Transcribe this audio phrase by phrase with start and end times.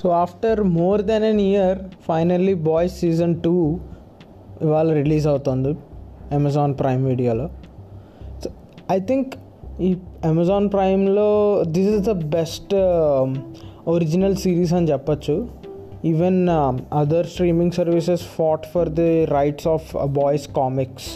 [0.00, 3.54] So after more than an year finally Boys season two
[4.62, 5.72] ఇవాళ release అవుతుంది
[6.34, 7.46] Amazon Prime వీడియోలో
[8.42, 8.50] so
[8.92, 9.32] I think
[9.80, 9.90] ఈ
[10.24, 11.28] Amazon ప్రైమ్లో
[11.76, 12.74] this is the best
[13.94, 15.34] original series అని చెప్పచ్చు.
[16.04, 16.40] Even
[16.92, 19.88] other streaming services fought for the rights of
[20.18, 21.08] Boys comics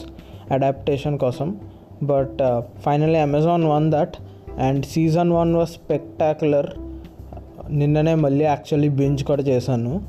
[0.52, 1.48] adaptation కోసం.
[2.02, 2.40] But
[2.84, 4.16] finally Amazon won that
[4.66, 6.70] and season one was spectacular
[7.70, 10.02] నిన్ననే మళ్ళీ actually binge కూడా చేశాను.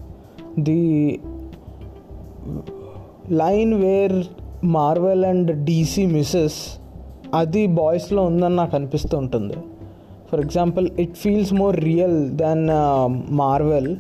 [0.60, 1.20] The
[3.32, 4.24] line where
[4.64, 6.60] Marvel and DC misses
[7.34, 9.54] అది బాయ్స్లో ఉందని నాకు అనిపిస్తూ ఉంటుంది.
[10.32, 12.68] For example it feels more real than
[13.32, 13.96] Marvel.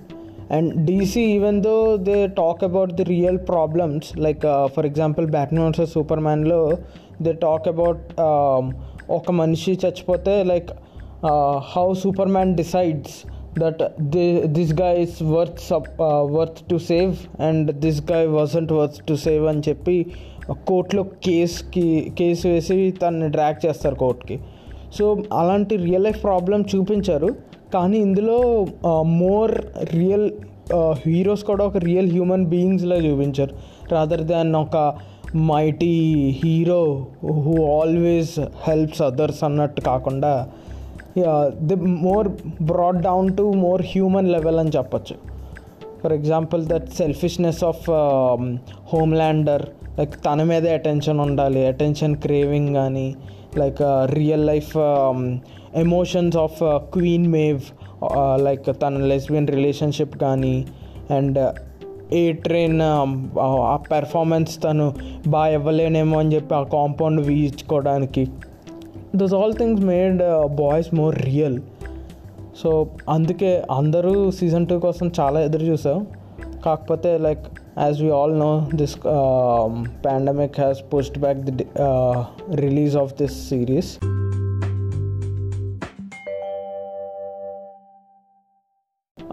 [0.51, 5.91] And DC even though they talk about the real problems like for example Batman versus
[5.91, 6.77] super మ్యాన్లో
[7.21, 7.99] they talk about
[9.11, 10.69] ఒక మనిషి చచ్చిపోతే like
[11.75, 11.93] how
[12.27, 13.83] Superman decides that
[14.45, 15.61] this guy is worth
[16.31, 20.05] worth to save and this guy wasn't worth to save అని చెప్పి
[20.67, 24.39] కోర్టులో కేస్కి case వేసి తనని drag చేస్తారు కోర్టుకి.
[24.93, 27.29] సో అలాంటి రియల్ లైఫ్ ప్రాబ్లం చూపించారు.
[27.73, 28.67] కానీ ఇందులో
[29.03, 29.51] మోర్
[29.95, 30.31] రియల్
[31.05, 33.55] హీరోస్ కూడా ఒక రియల్ హ్యూమన్ బీయింగ్స్లా చూపించారు.
[33.91, 34.93] రాదర్ దాన్ ఒక
[35.35, 35.95] mighty
[36.43, 40.49] hero who always helps others అన్నట్టు కాకుండా
[41.61, 42.27] the more
[42.61, 45.15] brought down to more human level అని చెప్పచ్చు.
[46.03, 47.89] For example that selfishness of
[49.13, 49.65] Homelander
[49.99, 53.15] like తన మీదే అటెన్షన్ ఉండాలి అటెన్షన్ క్రేవింగ్ కానీ
[53.57, 54.77] like real life
[55.75, 57.61] emotions of queen Maeve
[58.35, 60.65] like తన lesbian relationship కానీ
[61.11, 61.53] అండ్
[62.13, 62.81] ఏ ట్రైన్
[63.41, 64.93] ఆ performance తను
[65.27, 68.27] బాగా ఇవ్వలేనేమో అని చెప్పి ఆ compound వీయించుకోవడానికి
[69.15, 70.21] those all things made
[70.55, 71.59] boys more real
[72.63, 76.07] so అందుకే అందరూ సీజన్ టూ కోసం చాలా ఎదురు చూసాం.
[76.65, 77.45] కాకపోతే like
[77.77, 78.95] as we all know this
[80.05, 81.65] pandemic has pushed back the
[82.55, 83.99] release of this series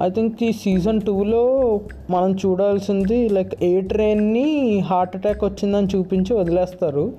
[0.02, 7.12] I think ఈ సీజన్ టూలో మనం చూడాల్సింది లైక్ ఏ ట్రైన్ని హార్ట్ అటాక్ వచ్చిందని చూపించి వదిలేస్తారు.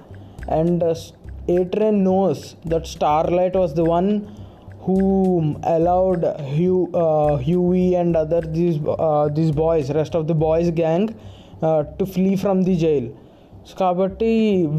[0.52, 0.84] And
[1.56, 2.42] A Train knows
[2.74, 2.88] that
[3.40, 4.10] Starlight was the one
[4.86, 4.98] who
[5.76, 6.26] allowed
[6.58, 6.76] Hugh
[7.48, 8.78] Hughie and other these
[9.38, 11.10] these Boys rest of the Boys gang
[12.00, 13.08] to flee from the jail
[13.80, 14.30] కాబట్టి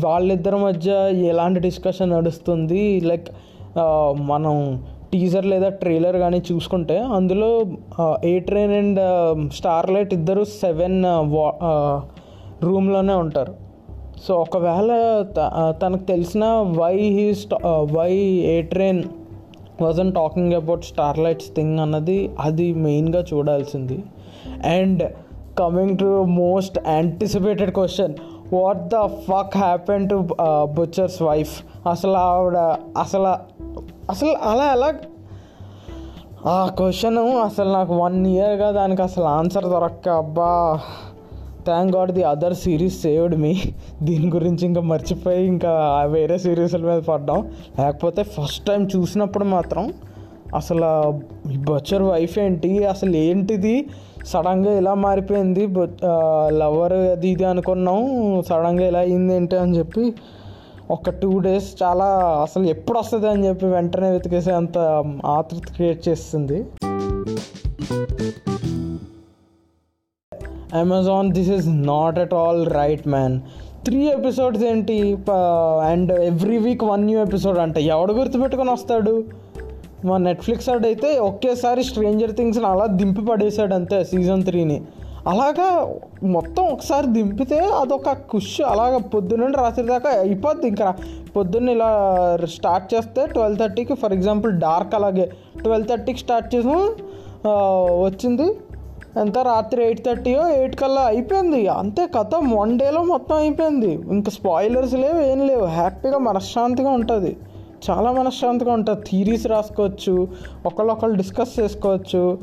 [0.04, 0.90] వాళ్ళిద్దరి మధ్య
[1.32, 2.82] ఎలాంటి discussion నడుస్తుంది?
[3.10, 3.26] Like
[4.30, 4.54] మనం
[5.10, 7.50] teaser లేదా trailer కానీ చూసుకుంటే అందులో
[8.30, 9.00] A Train and
[9.58, 10.98] Starlight ఇద్దరు సెవెన్
[11.34, 11.46] వా
[12.66, 13.54] రూమ్లోనే ఉంటారు.
[14.26, 14.92] సో ఒకవేళ
[15.82, 16.44] తనకు తెలిసిన
[16.78, 17.26] why he
[17.96, 18.12] why
[18.52, 19.02] A Train
[19.82, 23.98] wasn't talking about Starlight's thing అన్నది అది మెయిన్గా చూడాల్సింది.
[24.66, 25.02] And
[25.58, 28.14] coming to most anticipated question
[28.54, 30.16] what the fuck happen to
[30.76, 31.54] Butcher's wife
[31.88, 32.56] అసలు ఆవిడ
[32.98, 33.32] అసలు
[34.10, 34.92] అసలు అలా ఎలా?
[36.46, 40.50] ఆ క్వశ్చన్ అసలు నాకు వన్ ఇయర్గా దానికి అసలు ఆన్సర్ దొరక్క అబ్బా.
[41.68, 43.52] Thank God the other series saved me
[44.08, 45.72] దీని గురించి ఇంకా మర్చిపోయి ఇంకా
[46.14, 47.40] వేరే సిరీస్ల మీద పడ్డాం.
[47.80, 49.84] లేకపోతే ఫస్ట్ టైం చూసినప్పుడు మాత్రం
[50.56, 50.86] అసలు
[51.70, 52.70] బచ్చర్ వైఫ్ ఏంటి?
[52.92, 53.74] అసలు ఏంటిది?
[54.26, 55.64] సడన్గా ఇలా మారిపోయింది.
[56.60, 58.00] లవర్ అది ఇది అనుకున్నాం.
[58.48, 60.04] సడన్గా ఇలా అయింది ఏంటి అని చెప్పి
[60.90, 62.08] ఒక టూ డేస్ చాలా
[62.44, 64.78] అసలు ఎప్పుడు వస్తుంది అని చెప్పి వెంటనే వెతికేసే అంత
[65.36, 66.58] ఆతృత క్రియేట్ చేస్తుంది.
[70.82, 73.40] Amazon this is not at all right man
[73.84, 74.96] three episodes ఏంటి?
[75.90, 77.80] And every week one new episode అంటే.
[77.82, 79.24] ఎవడు గుర్తుపెట్టుకొని వస్తాడు?
[80.04, 84.78] మా నెట్ఫ్లిక్స్ ఆడ్ అయితే ఒకేసారి స్ట్రేంజర్ థింగ్స్ని అలా దింపి పడేసాడు అంతే సీజన్ త్రీని
[85.28, 85.68] అలాగా
[86.22, 88.60] మొత్తం ఒకసారి దింపితే అదొక కుష్.
[88.66, 90.68] అలాగ పొద్దున్నండి రాత్రి దాకా అయిపోద్ది.
[90.68, 90.94] ఇంకా
[91.36, 91.90] పొద్దున్న ఇలా
[92.54, 95.30] స్టార్ట్ చేస్తే ట్వెల్వ్ థర్టీకి ఫర్ ఎగ్జాంపుల్ డార్క్ అలాగే
[95.62, 96.80] ట్వెల్వ్ థర్టీకి స్టార్ట్ చేసాం
[98.04, 98.48] వచ్చింది.
[99.20, 99.38] ఎంత?
[99.38, 101.68] రాత్రి ఎయిట్ థర్టీయో ఎయిట్ కల్లా అయిపోయింది.
[101.68, 103.92] అంతే కథ వన్ డేలో మొత్తం అయిపోయింది.
[104.14, 105.64] ఇంకా స్పాయిలర్స్ లేవు ఏం లేవు.
[105.64, 107.36] హ్యాపీగా మనశ్శాంతిగా ఉంటుంది.
[107.90, 109.00] చాలా మనశ్శాంతిగా ఉంటుంది.
[109.10, 110.28] థీరీస్ రాసుకోవచ్చు
[110.66, 112.38] ఒకళ్ళొకళ్ళు డిస్కస్ చేసుకోవచ్చు.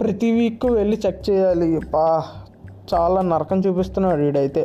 [0.00, 1.80] ప్రతి వీక్ వెళ్ళి చెక్ చేయాలి.
[1.94, 2.22] పా
[2.94, 4.62] చాలా నరకం చూపిస్తున్నాడు వీడైతే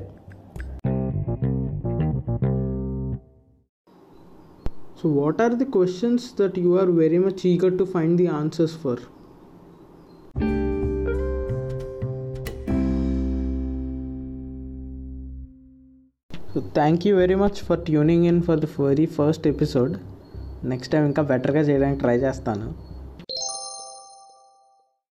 [5.00, 8.78] so what are the questions that you are very much eager to find the answers
[8.84, 9.02] for
[16.54, 19.94] so thank you very much for tuning in for the very first episode
[20.64, 22.68] next time ఇంకా బెటర్గా చేయడానికి try చేస్తాను.